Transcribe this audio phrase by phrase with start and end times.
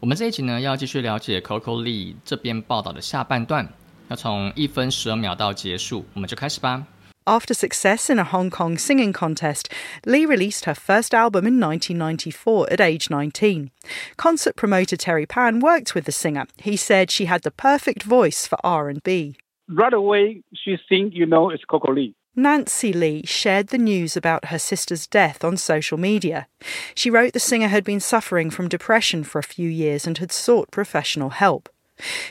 [0.00, 3.68] 我们这一集呢，要继续了解 Coco Lee 这边报道的下半段，
[4.08, 6.86] 要从一分十二秒到结束，我们就开始吧。
[7.24, 9.64] After success in a Hong Kong singing contest,
[10.04, 13.70] Lee released her first album in 1994 at age 19.
[14.16, 16.46] Concert promoter Terry Pan worked with the singer.
[16.62, 19.34] He said she had the perfect voice for R&B.
[19.68, 22.14] Right away, she think you know it's Coco Lee.
[22.35, 26.47] Nancy Lee shared the news about her sister's death on social media.
[26.95, 30.31] She wrote the singer had been suffering from depression for a few years and had
[30.31, 31.67] sought professional help.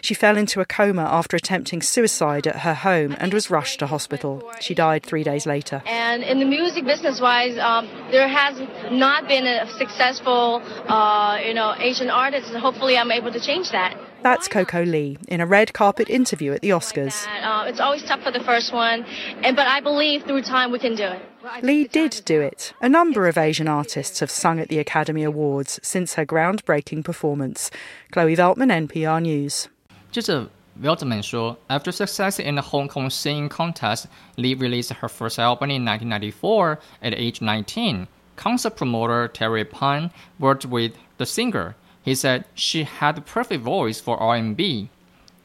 [0.01, 3.87] She fell into a coma after attempting suicide at her home and was rushed to
[3.87, 4.43] hospital.
[4.60, 5.83] She died three days later.
[5.87, 8.60] And in the music business wise, um, there has
[8.91, 12.51] not been a successful, uh, you know, Asian artist.
[12.51, 13.96] and Hopefully, I'm able to change that.
[14.23, 17.27] That's Coco Lee in a red carpet interview at the Oscars.
[17.43, 19.05] Uh, it's always tough for the first one,
[19.43, 21.23] and but I believe through time we can do it.
[21.62, 22.74] Lee did do it.
[22.82, 27.70] A number of Asian artists have sung at the Academy Awards since her groundbreaking performance.
[28.12, 29.68] Chloe Veltman, NPR News.
[30.12, 30.50] 接着
[30.82, 35.85] Veltman 说，After success in the Hong Kong singing contest, Lee released her first album in
[35.85, 38.08] 1994 at age 19.
[38.35, 41.76] Concert promoter Terry Pan worked with the singer.
[42.04, 44.90] He said she had the perfect voice for R&B.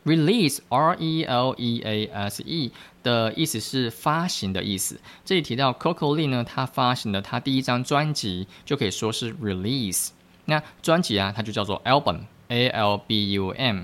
[0.04, 2.72] Release R E L E A S E
[3.05, 4.99] 的意思是发行的意思。
[5.23, 10.09] 这里提到 Coco Lee 呢，他发行的他第一张专辑就可以说是 release。
[10.45, 13.83] 那专辑啊，它就叫做 album，A L B U M。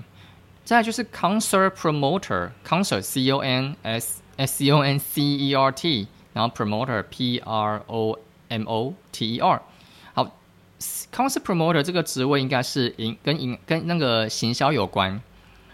[0.64, 6.54] 再来就是 concert promoter，concert C O N S S C O N C E R T，然后
[6.54, 8.18] promoter P R O
[8.50, 9.62] M O T E R。
[10.14, 10.32] 好
[11.12, 15.22] ，concert promoter 这个职位应该是营跟营跟那个行销有关。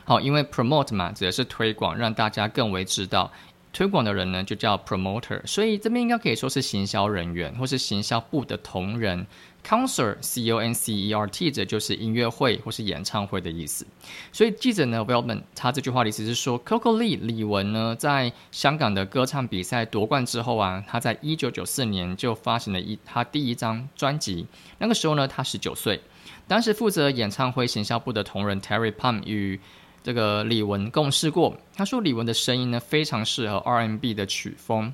[0.07, 3.29] 好，因为 promote 嘛，指的是推广，让大家更为知道。
[3.73, 9.27] 推广的人呢，就叫 promoter，所以这边应该可以说是行销人员，或是行销部的同仁。
[9.67, 13.85] concert c o n c e r t 这就是音乐会或是演唱会的意思。
[14.31, 24.47] 所以记者呢 w e l l m a n 他这句话的意思是说，Coco Lee 李玟呢，在香港的歌唱比赛夺冠之后啊，他在一九九四年就发行了一他第一张专辑。
[24.77, 25.99] 那个时候呢，他十九岁。
[26.47, 29.59] 当时负责演唱会行销部的同仁 Terry Pum 与
[30.07, 34.93] 这个李玟共事过，他说李玟的声音呢非常适合 R&B 的曲风。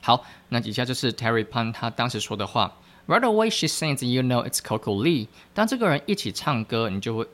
[0.00, 2.72] 好，那底下就是 Terry Pan 他当时说的话。
[3.06, 5.28] Right away she sings, you know it's Coco Lee。
[5.54, 7.28] 当这个人一起唱歌，你就会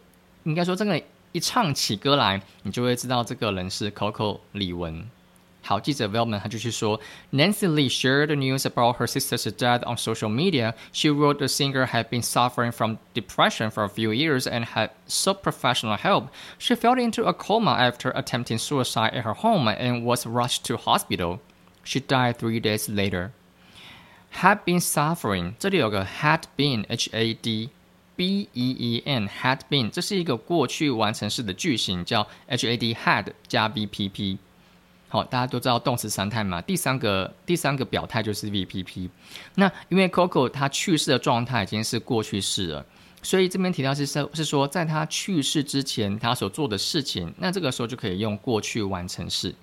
[0.44, 1.02] 应该说这个
[1.32, 5.04] 一唱起歌来，你就会知道这个人是 Coco 李玟。
[5.65, 6.99] 好，记者 Velman 他就去说，
[7.31, 10.73] Nancy Lee shared the news about her sister's death on social media.
[10.91, 14.89] She wrote the singer had been suffering from depression for a few years and had
[15.07, 16.27] sought professional help.
[16.57, 20.75] She fell into a coma after attempting suicide at her home and was rushed to
[20.75, 21.39] hospital.
[21.85, 23.31] She died three days later.
[24.41, 27.69] Had been suffering，这里有个 had been H A D
[28.17, 34.37] B E E N had been，这是一个过去完成式的句型，叫 H A D had 加 V P P。
[35.10, 39.08] 好，大家都知道动词三态嘛，第三个第三个表态就是 VPP。
[39.54, 42.84] 那因为 Coco 他去世的状态已经是过去式了，
[43.22, 49.54] 所以这边提到是是是说，在他去世之前他所做的事情，那这个时候就可以用过去完成式。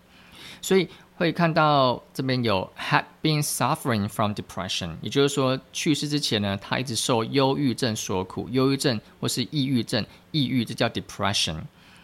[0.64, 11.58] 所以会看到这边有 had been suffering from depression，也就是说去世之前呢，他一直受忧郁症所苦，忧郁症或是抑郁症，抑郁这叫 depression。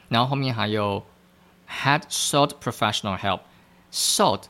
[0.09, 1.03] 然后后面还有。
[1.70, 3.40] had sought professional help.
[3.90, 4.44] Sought,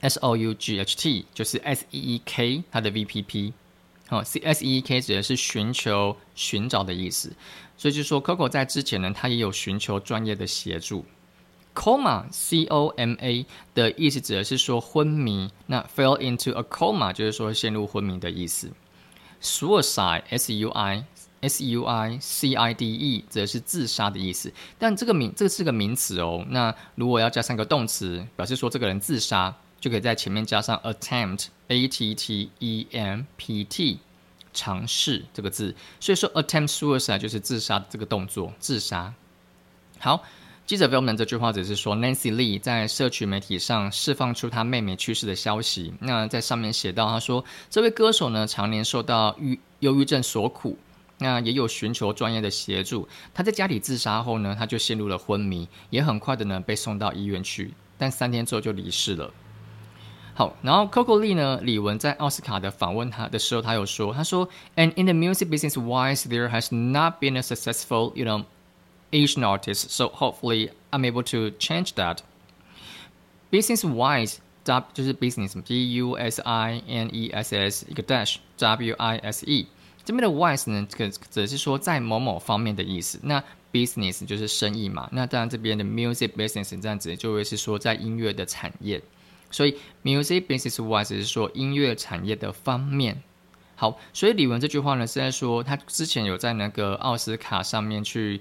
[0.00, 3.52] S O U G H T，就是 S E E K 它的 VPP。
[4.08, 7.32] 好，C S E E K 指的是寻求、寻找的意思。
[7.76, 11.04] 所以就说 Coco 在之前呢，他也有寻求专业的协助。
[11.74, 15.50] Coma, C O M A 的意思指的是说昏迷。
[15.66, 18.72] 那 fell into a coma 就是说陷入昏迷的意思。
[19.40, 21.04] Suicide, S U I
[21.47, 26.45] S U I C I D E 则是自杀的意思，但这个名这是个名词哦。
[26.49, 33.99] 那如果要加上一个动词，表示说这个人自杀，就可以在前面加上 attempt A T T E M P T
[34.53, 35.75] 尝试这个字。
[35.99, 39.13] 所以说 attempt suicide 就是自杀的这个动作，自杀。
[39.99, 40.23] 好，
[40.65, 45.93] 记者 Velman 这句话只是说 Nancy Lee 在社区媒体上释放出她妹妹去世的消息。
[45.99, 50.77] 那在上面写到，他说这位歌手呢常年受到郁忧郁症所苦。
[51.17, 53.07] 那也有寻求专业的协助。
[53.33, 59.31] 他在家里自杀后呢，他就陷入了昏迷，也很快的呢被送到医院去，但三天之后就离世了。
[60.33, 68.25] 好，然后 Coco Lee 呢，李玟在奥斯卡的访问他的时候，他有说，他说，And in the music business wise, there has not been a successful, you
[68.25, 68.43] know,
[69.11, 69.91] Asian artist.
[69.91, 72.17] So hopefully, I'm able to change that.
[73.49, 78.93] Business wise, W 就是 business，B U S I N E S S 一个 dash W
[78.97, 79.67] I S E。
[80.05, 83.19] 这边的 wise 呢，这个则是说在某某方面的意思。
[83.23, 83.43] 那
[83.73, 85.09] business 就是生意嘛。
[85.11, 89.01] 那当然这边的 music business 这样子就会是说在音乐的产业。
[89.51, 93.21] 所以 music business wise 是说音乐产业的方面。
[93.75, 98.39] 好，所以李玟这句话呢是在说他之前有在那个奥斯卡上面去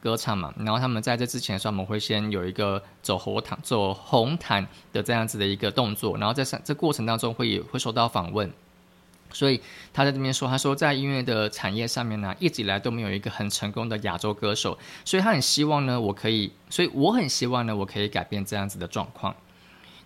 [0.00, 0.52] 歌唱嘛。
[0.58, 6.18] 然后他们在这之前的时候，我们会先有一个走红毯、走红毯的这样子的一个动作。
[6.18, 8.52] 然后在上这过程当中会也会受到访问。
[9.32, 9.60] 所以
[9.92, 19.34] 他在这边说，他说在音乐的产业上面呢，一直以来都没有一个很成功的亚洲歌手，所以他很希望呢，我可以，所以我很希望呢，我可以改变这样子的状况。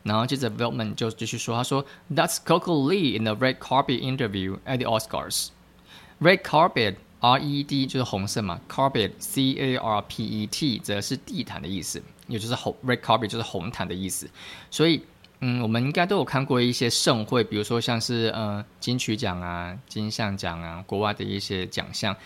[0.05, 1.85] 然后接着 Veltman 就继续说，他说
[2.15, 5.49] ，That's Coco Lee in the red carpet interview at the Oscars.
[6.21, 14.31] Red carpet, R-E-D 就是红色嘛，carpet, C-A-R-P-E-T 则是地毯的意思，也就是红 red carpet 就是红毯的意思，
[14.71, 15.03] 所以。
[15.41, 22.17] 嗯，我们应该都有看过一些盛会，比如说像是呃金曲奖啊、金像奖啊，国外的一些奖项，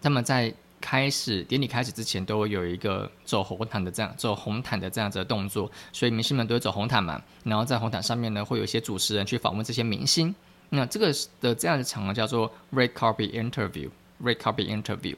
[0.00, 7.20] 他们在开始典礼开始之前，都会有一个走红毯的这样走红毯的这样子的动作，所以明星们都会走红毯嘛。
[7.42, 10.34] 然后在红毯上面呢，会有一些主持人去访问这些明星。
[10.70, 15.14] 那这个的这样的场合叫做 red carpet interview，red carpet interview。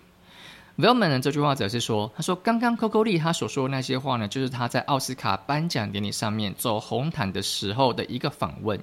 [0.78, 8.78] Velman 呢这句话则是说，他说刚刚 Coco Lee 他所说的那些话呢，就是他在奥斯卡颁奖典礼上面走红毯的时候的一个访问。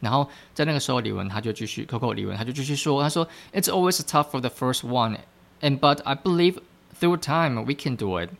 [0.00, 5.18] 然后在那个时候，李玟他就继续 Coco 李玟他就继续说，他说 It's always tough for the first one,
[5.60, 6.56] and but I believe
[6.98, 8.30] through time we can do it.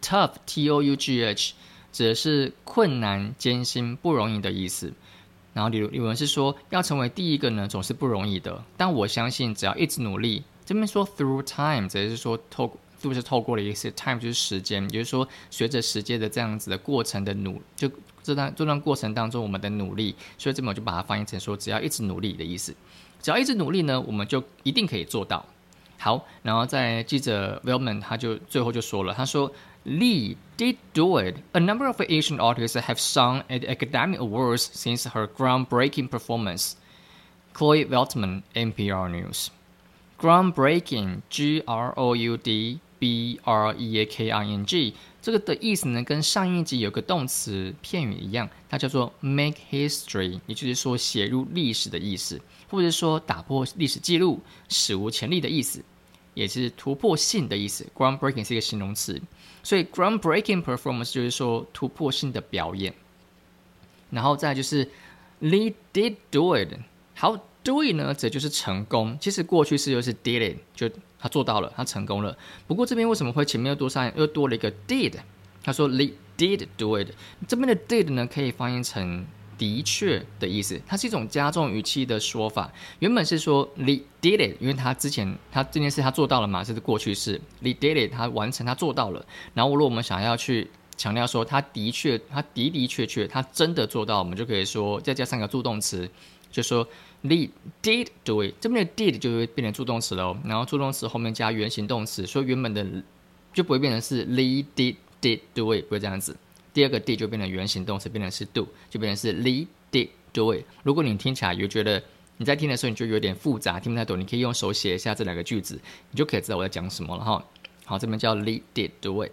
[0.00, 1.54] Tough, T O U G H，
[1.92, 4.92] 指的是困难、艰辛、不容易的意思。
[5.52, 10.44] 然后李李玟是说，要成为第一个呢，总是不容易的，但我相信只要一直努力。
[10.67, 17.89] 这边说 through time，则是说透，through 是透过了一些 time 就是时间，也就是说随着时间的这样子的过程的努，就
[18.21, 22.73] 这段这段过程当中我们的努力，所以这边我就把它翻译成说只要一直努力的意思，
[23.21, 25.45] 只要一直努力呢，我们就一定可以做到。
[25.97, 29.51] 好，然后在记者 Velman 他就最后就说了，他说
[29.85, 31.35] Lee did do it.
[31.53, 36.73] A number of Asian artists have sung at academic awards since her groundbreaking performance.
[37.53, 39.47] Chloe Veltman, NPR News.
[40.20, 49.56] Groundbreaking, G R O U D B R E A K I N G，这个的意思呢，跟上一集有个动词片语一样，它叫做 make
[49.70, 55.84] history，也就是说写入历史的意思，或者说打破历史记录、史无前例的意思，
[56.34, 57.86] 也是突破性的意思。
[57.94, 59.22] Groundbreaking 是一个形容词，
[59.62, 62.92] 所以 groundbreaking performance 就是说突破性的表演。
[64.10, 64.90] 然后再就是
[65.40, 66.74] Lee did do it，
[67.14, 67.38] 好。
[67.68, 69.18] Do it 呢，这就是成功。
[69.20, 70.88] 其实过去式又是 did it，就
[71.18, 72.34] 他做到了，他成功了。
[72.66, 75.12] 不过这边为什么会前面又多上又多了一个 did？
[75.62, 77.08] 他说 Lee did do it。
[77.46, 79.26] 这边的 did 呢，可以翻译成
[79.58, 82.72] 的确的意思，它是一种加重语气的说法。
[83.00, 87.38] 原本是说 Lee did it，因为他之前他这件事他做到了嘛，这是过去式。
[87.62, 89.22] Lee did it，他完成，他做到了。
[89.52, 96.10] 然后如果我们想要去强调说他的确，他的的确确，他真的做到，我们就可以说再加上个助动词，
[96.50, 96.86] 就说。
[97.24, 97.50] Lee
[97.82, 102.86] did do it，这边的 did 就会变成助动词喽，然后助动词后面加原形动词，所以原本的
[103.52, 106.36] 就不会变成是 Lee did did do it，不会这样子。
[106.72, 110.62] 第二个 did 就变成原形动词，变成是 do，就变成是 Lee did do it。
[110.84, 112.00] 如果你听起来又觉得
[112.36, 115.74] 你在听的时候你就有点复杂，听不太懂，你可以用手写一下这两个句子，
[116.12, 117.44] 你就可以知道我在讲什么了哈。
[117.84, 119.32] 好，这边叫 Lee did do it。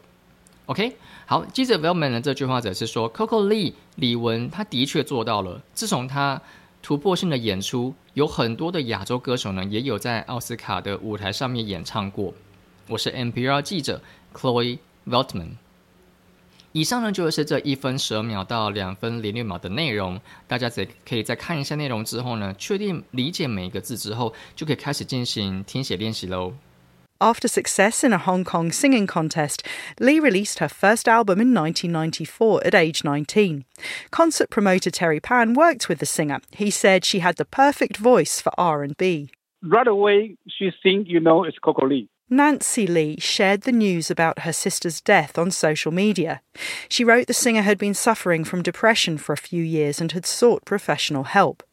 [0.66, 6.42] OK，好，记者 Velman 的这句话则是说，Coco Lee 李玟他的确做到了，自从他。
[6.86, 12.32] 突破性的演出，有很多的亚洲歌手呢，也有在奥斯卡的舞台上面演唱过。
[12.88, 14.00] 我是 NPR 记者
[14.36, 14.78] Chloe
[15.08, 15.54] Veltman。
[16.74, 26.54] 以上呢就是这一分十二秒到两分零六秒的内容，大家在可以在看一下内容之后呢，确定理解每一个字之后，就可以开始进行听写练习喽。
[27.22, 29.66] After success in a Hong Kong singing contest,
[30.02, 33.64] Lee released her first album in 1994 at age 19.
[34.12, 36.40] Concert promoter Terry Pan worked with the singer.
[36.52, 39.30] He said she had the perfect voice for R&B.
[39.64, 42.10] Right away, she think you know it's Coco Lee.
[42.30, 46.42] Nancy Lee shared the news about her sister's death on social media.
[46.90, 50.26] She wrote the singer had been suffering from depression for a few years and had
[50.26, 51.64] sought professional help.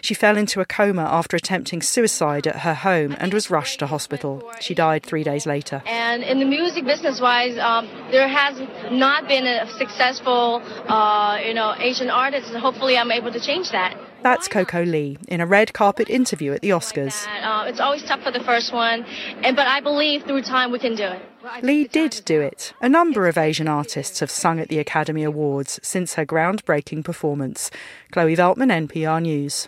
[0.00, 3.86] She fell into a coma after attempting suicide at her home and was rushed to
[3.86, 4.42] hospital.
[4.60, 5.82] She died three days later.
[5.86, 8.60] And in the music business wise, um, there has
[8.90, 12.52] not been a successful, uh, you know, Asian artist.
[12.54, 13.96] Hopefully, I'm able to change that.
[14.23, 17.27] That's Coco Lee in a red carpet interview at the Oscars.
[17.43, 19.05] uh, it's always tough for the first one,
[19.43, 21.21] and but I believe through time we can do it.
[21.61, 22.73] Lee did do it.
[22.81, 27.69] A number of Asian artists have sung at the Academy Awards since her groundbreaking performance.
[28.11, 29.67] Chloe Veltman, NPR News.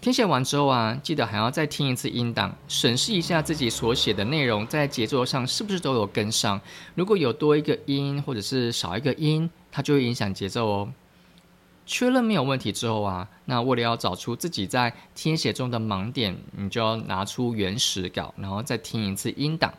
[0.00, 6.60] 听写完之后啊，记得还要再听一次音档，审视一下自己所写的内容在节奏上是不是都有跟上。
[6.94, 10.92] 如果有多一个音或者是少一个音，它就会影响节奏哦。
[11.89, 19.73] 确认没有问题之后啊，那为了要找出自己在听写中的盲点，你就要拿出原始稿，然后再听一次音档。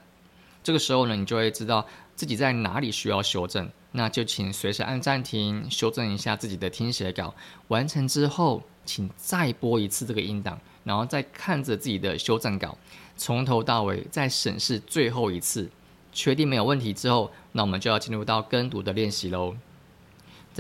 [0.64, 1.87] 这个时候呢，你就会知道
[2.17, 3.71] 自己在哪里需要修正。
[3.93, 7.33] 那就请随时按暂停，修正一下自己的听写稿。
[7.69, 8.62] 完成之后。
[8.87, 12.76] 请再播一次这个音档，然后再看着自己的修正稿，
[13.17, 15.71] 从头到尾再审视最后一次，
[16.12, 19.55] 确定没有问题之后，那我们就要进入到跟读的练习喽。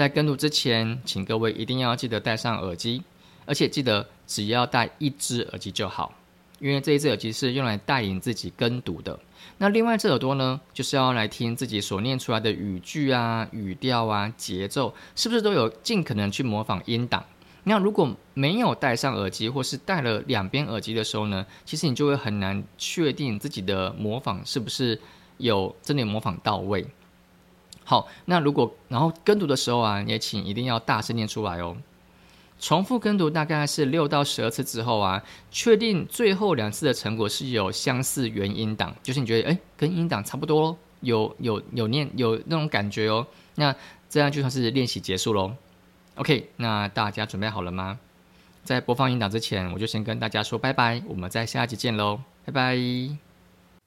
[0.00, 3.02] 在跟读之前，请各位一定要记得戴上耳机，
[3.44, 6.14] 而且记得只要戴一只耳机就好，
[6.58, 9.20] 因为这一只耳机是用来带领自己跟读的。
[9.58, 17.22] 那另外一只耳朵呢，就是要来听自己所念出来的语句啊、语调啊、节奏，是不是都有尽可能去模仿音档？
[17.64, 24.98] 那如果没有戴上耳机，或是戴了两边耳机的时候呢，其实你就会很难确定自己的模仿是不是
[25.36, 26.86] 有真的模仿到位。
[27.90, 31.76] 好，那如果然后跟读的时候啊，也请一定要大声念出来哦。
[32.60, 35.20] 重复跟读大概是六到十二次之后啊，
[35.50, 43.74] 确定最后两次的成果是有相似元音档，就是你觉得哎跟音档差不多，有有有念有那种感觉哦，那
[44.08, 45.52] 这样就算是练习结束喽。
[46.14, 47.98] OK，那大家准备好了吗？
[48.62, 53.29] 在播放音档之前，我就先跟大家说拜拜，我们在下一集见喽，拜拜。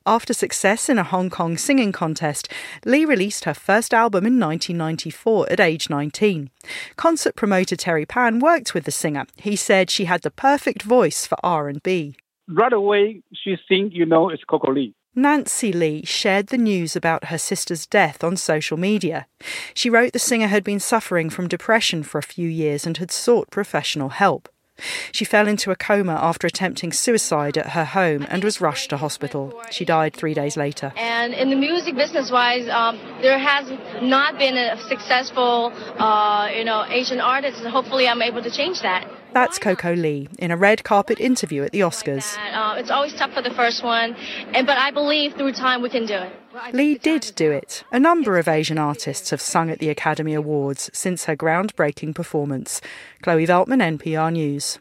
[0.05, 2.49] After success in a Hong Kong singing contest,
[2.83, 6.49] Lee released her first album in 1994 at age 19.
[6.97, 9.25] Concert promoter Terry Pan worked with the singer.
[9.37, 12.17] He said she had the perfect voice for R&B.
[12.49, 14.93] Right away, she think you know it's Coco Lee.
[15.15, 19.27] Nancy Lee shared the news about her sister's death on social media.
[19.73, 23.11] She wrote the singer had been suffering from depression for a few years and had
[23.11, 24.49] sought professional help.
[25.11, 28.97] She fell into a coma after attempting suicide at her home and was rushed to
[28.97, 29.53] hospital.
[29.69, 30.91] She died three days later.
[30.97, 36.63] And in the music business wise, um, there has not been a successful, uh, you
[36.63, 37.59] know, Asian artist.
[37.59, 39.07] And hopefully, I'm able to change that.
[39.33, 42.37] That's Coco Lee in a red carpet interview at the Oscars.
[42.37, 44.15] Uh, it's always tough for the first one,
[44.53, 46.31] and, but I believe through time we can do it.
[46.71, 47.83] Lee did do it.
[47.91, 52.81] A number of Asian artists have sung at the Academy Awards since her groundbreaking performance.
[53.21, 54.79] Chloe Veltman, NPR News.